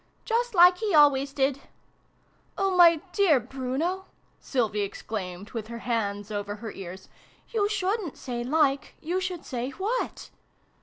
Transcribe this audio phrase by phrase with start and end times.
[0.25, 1.61] "Just like he always did.""
[2.57, 4.05] Oh, my dear Bruno!"
[4.39, 7.07] Sylvie exclaimed, with her hands over her ears.
[7.49, 10.31] "You shouldn't say' like': you should say' what!